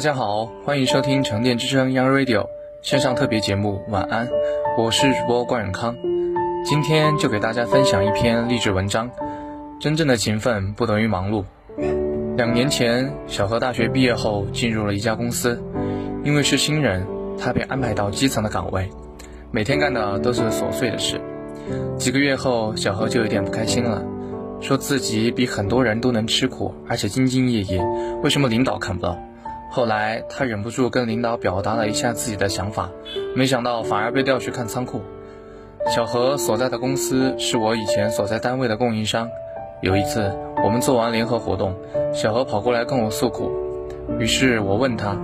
[0.00, 2.46] 大家好，欢迎收听沉淀之声 Young Radio
[2.80, 3.82] 线上特别节目。
[3.90, 4.30] 晚安，
[4.78, 5.94] 我是主播关永康。
[6.64, 9.10] 今天就给大家分享一篇励志文章：
[9.78, 11.44] 真正的勤奋不等于忙碌。
[12.34, 15.62] 两年前，小何大学毕业后进入了一家公司，
[16.24, 17.06] 因为是新人，
[17.38, 18.88] 他被安排到基层的岗位，
[19.50, 21.20] 每天干的都是琐碎的事。
[21.98, 24.02] 几个月后，小何就有点不开心了，
[24.62, 27.84] 说自己比很多人都能吃苦，而且兢兢业业，
[28.22, 29.18] 为什么领导看不到？
[29.70, 32.90] 后来他忍不住跟领导表达了一下自己的想法，
[33.36, 35.00] 没想到反而被调去看仓库。
[35.88, 39.28] 小何所在的公司是我以前所在单位的供应商。
[39.80, 41.74] 有一次我们做完联合活动，
[42.12, 43.50] 小何跑过来跟我诉苦，
[44.18, 45.16] 于是我问他：“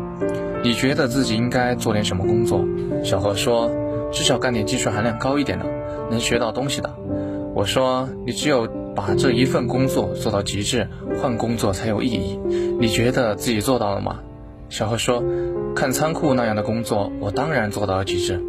[0.62, 2.64] 你觉得自己应该做点什么工作？”
[3.04, 3.70] 小何说
[4.10, 5.66] ：“至少干点技术含量高一点的，
[6.08, 6.90] 能学到东西的。”
[7.52, 10.88] 我说：“你只有把这一份工作做到极致，
[11.20, 12.38] 换工作才有意义。
[12.80, 14.20] 你觉得自己做到了吗？”
[14.68, 15.22] 小何说
[15.76, 18.42] ：“看仓库那样的工作，我当然做到了极致。”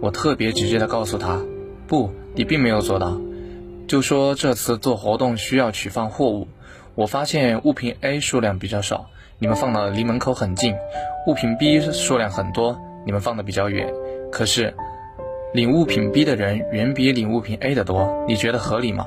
[0.00, 1.40] 我特别直接的告诉他
[1.88, 3.18] ：“不，你并没有做到。
[3.86, 6.48] 就说这次做活动需要取放货物，
[6.94, 9.06] 我发现物品 A 数量比较少，
[9.38, 10.74] 你们放的离门口很近；
[11.26, 13.92] 物品 B 数量很多，你们放的比较远。
[14.30, 14.74] 可是
[15.54, 19.06] 领物品 B 的人远比领物品 A 的多，你觉得合理吗？”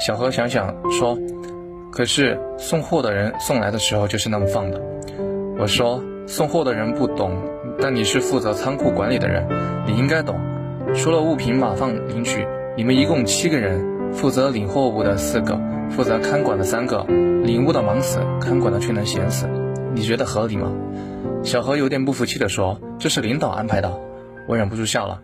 [0.00, 1.18] 小何想想说
[1.92, 4.80] ：“可是送货的人送来的时候就是那么放的。”
[5.58, 7.36] 我说送货的人不懂，
[7.80, 9.44] 但你是负责仓库管理的人，
[9.86, 10.38] 你应该懂。
[10.94, 15.60] 除了物品码放领取，你们一共七个人，负责领货物的四个，
[15.90, 17.02] 负责看管的三个，
[17.42, 19.48] 领物的忙死，看管的却能闲死，
[19.92, 20.72] 你觉得合理吗？
[21.42, 23.92] 小何有点不服气地说：“这是领导安排的。”
[24.46, 25.20] 我忍不住笑了。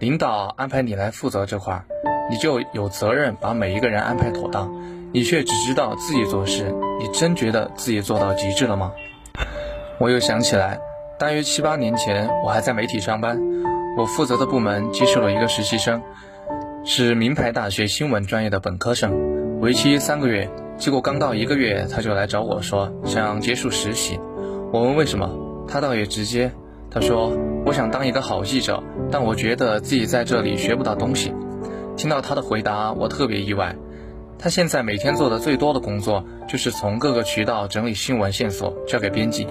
[0.00, 1.84] 领导安排你来负责这块，
[2.28, 4.72] 你就有责任把每一个人安排妥当，
[5.12, 8.92] 你却只知道自己做事，你真觉得自己做到极致了吗？
[10.00, 10.78] 我又想起来，
[11.18, 13.36] 大约七八年前，我还在媒体上班，
[13.96, 16.00] 我负责的部门接受了一个实习生，
[16.84, 20.48] 是名牌大学新闻专业的本科生，为期三个月。
[20.76, 24.20] 结果刚到一个月，他就来找我说想结束实习。
[24.72, 25.28] 我问为什么，
[25.66, 26.52] 他倒也直接，
[26.92, 27.36] 他说
[27.66, 28.80] 我想当一个好记者，
[29.10, 31.34] 但我觉得自己在这里学不到东西。
[31.96, 33.74] 听到他的回答，我特别意外。
[34.38, 39.46] 他现在每天做的最多的工作，就是从各个渠道整理新闻线索，交给编辑。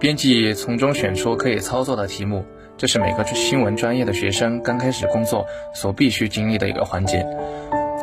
[0.00, 2.44] 编辑从中选出可以操作的题目，
[2.76, 7.26] 这是每个新闻专业的学生刚开始工作所必须经历的一个环节。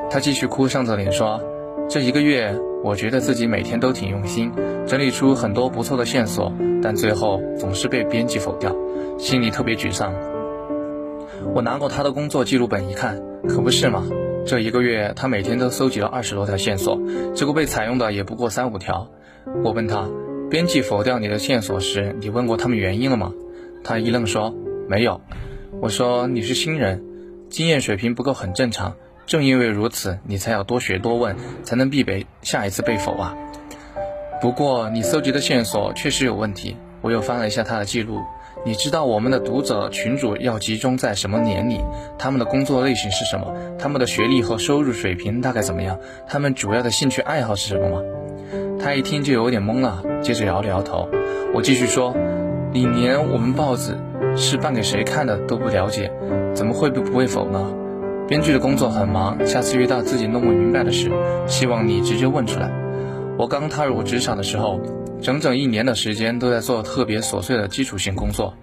[0.10, 1.42] 他继续哭丧着脸说
[1.90, 4.52] ：“这一个月，我觉得自己每天都挺用心，
[4.88, 8.76] 整理出很多不错的线索，但最后总是被编辑否掉，
[9.18, 10.14] 心里特别沮丧。”
[11.54, 14.04] 我拿过他的工作记录本一看，可不是嘛？
[14.46, 17.00] 这一个月，他每天都搜集了二十多条线索，
[17.34, 19.09] 结果被采用的也不过三五条。
[19.63, 20.09] 我问他。
[20.50, 23.31] 编辑否掉你的线索时，你问过他们原因了吗？
[23.85, 24.53] 他一愣说
[24.90, 25.22] 没有。
[25.81, 27.01] 我说你是新人，
[27.50, 28.97] 经验水平不够很正常。
[29.25, 33.38] 正因为如此，你才要多学多问，才能避免下一次被否啊。
[34.41, 36.75] 不过你搜集的线索确实有问题。
[37.01, 38.19] 我又翻了一下他的记录，
[38.63, 41.84] 你知道我们的读者群主要集中在什么年龄？
[42.17, 43.53] 他们的工作类型是什么？
[43.79, 45.97] 他们的学历和收入水平大概怎么样？
[46.28, 48.01] 他们主要的兴趣爱好是什么吗？
[48.79, 51.09] 他一听就有点懵了，接着摇了摇头。
[51.53, 52.16] 我继续说
[52.72, 53.97] ：“你连我们报纸
[54.35, 56.12] 是办给谁看的都不了解，
[56.53, 57.73] 怎么会不不会否呢？
[58.28, 61.12] 编剧的工作很忙，下次遇到自己弄不明白的事，
[61.47, 62.72] 希望你直接问出来。”
[63.38, 64.79] 我刚踏入职场的时候，
[65.22, 68.56] 整整一年的时间都在做特别琐碎的基础性工作，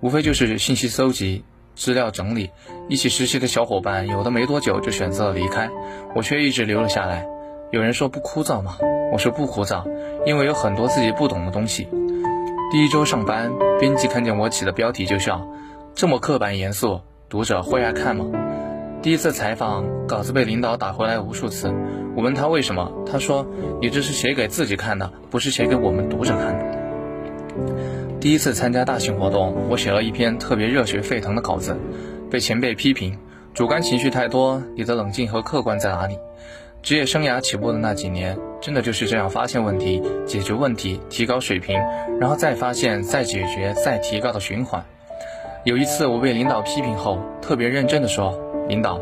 [0.00, 1.42] 无非就是信息搜集、
[1.74, 2.50] 资料整理。
[2.88, 5.68] 一起实习的小伙伴有的没多久就选择了离开，
[6.14, 7.26] 我却一直留了下来。
[7.72, 8.76] 有人说不枯燥吗？
[9.12, 9.84] 我说不枯燥，
[10.24, 11.88] 因为有很多自己不懂的东西。
[12.70, 13.50] 第一周上班，
[13.80, 15.44] 编辑看见我起的标题就笑
[15.96, 18.24] ：“这么刻板严肃，读者会爱看吗？”
[19.02, 21.74] 第一次采访，稿子被领导打回来无数次。
[22.16, 23.46] 我问他为什么，他说
[23.82, 26.64] ：“你这是写给自己看的，不是写给我们读者看的。”
[28.20, 31.76] 第一次参加大型活动，我写了一篇特别热血沸腾的稿子，
[32.30, 33.18] 被前辈批评
[33.52, 36.16] ：“主观情绪太多，你的冷静和客观在哪里？”
[36.82, 41.78] 职业生涯起步的那几年，真的就是这样发现问题、解决问题、提高水平，
[42.20, 44.84] 然后再发现、再解决、再提高的循环。
[45.64, 48.38] 有一次我被领导批评后，特别认真地说
[48.68, 49.00] ：“领导，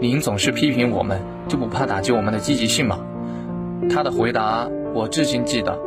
[0.00, 1.20] 您总是批评我们，
[1.50, 2.98] 就不怕打击我们的积极性吗？”
[3.92, 5.78] 他的回答我至今记得：“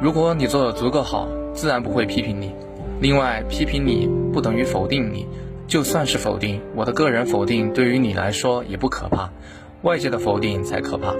[0.00, 2.54] 如果你做的足够好，自然不会批评你。
[3.00, 5.26] 另外，批评你不等于否定你。”
[5.66, 9.30] 就算是否定，我的个人否定对于你来说也不可怕，
[9.82, 11.14] 外界的否定才可怕。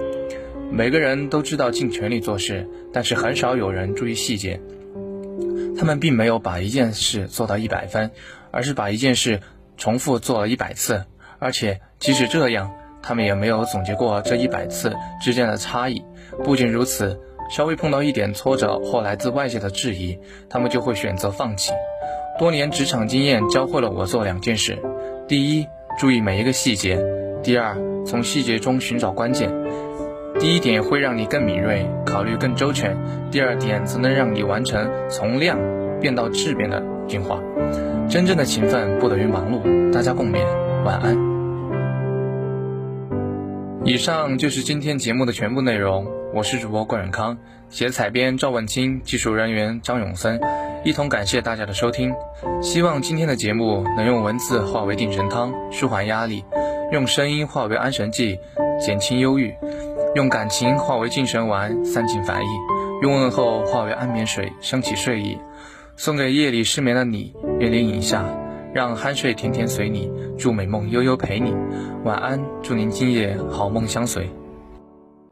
[0.73, 4.61] 每个人都知道尽全力做事，但是很少有人注意细节。
[5.79, 8.11] 他们并没有把一件事做到一百分，
[8.50, 9.41] 而是把一件事
[9.76, 11.05] 重复做了一百次，
[11.38, 16.05] 而且即使这样，他们也没有总结过这一百次之间的差异。
[16.44, 17.19] 不仅如此，
[17.50, 20.19] 稍微碰到一点挫折或来自外界的质疑，
[20.49, 21.73] 他们就会选择放弃。
[22.38, 24.79] 多年职场经验教会了我做两件事：
[25.29, 25.67] 第一，
[25.99, 26.97] 注意每一个细节；
[27.43, 27.76] 第二，
[28.06, 29.50] 从细节中寻找关键。
[30.38, 32.94] 第一点会让你更敏锐，考虑更周全；
[33.31, 35.58] 第二点则能让你完成从量
[36.00, 37.43] 变到质变的进化。
[38.08, 39.93] 真正的勤奋不等于忙碌。
[39.93, 40.44] 大家共勉，
[40.85, 41.39] 晚安。
[43.90, 46.06] 以上就是今天节目的全部内容。
[46.32, 47.37] 我是主播郭远康，
[47.70, 50.40] 写采编赵文清，技术人员张永森。
[50.84, 52.14] 一同感谢大家的收听，
[52.62, 56.44] 希望今天的节目能用文字化为定神汤，舒缓压力；
[56.92, 58.38] 用声音化为安神剂，
[58.78, 59.50] 减轻忧郁；
[60.14, 62.46] 用感情化为精神丸，散尽烦意；
[63.02, 65.36] 用问候化为安眠水，升起睡意。
[65.96, 68.25] 送给夜里失眠的你，愿灵影下，
[68.72, 71.55] 让酣睡甜甜随你，祝美梦悠悠陪你。
[72.05, 74.28] 晚安，祝您今夜好梦相随。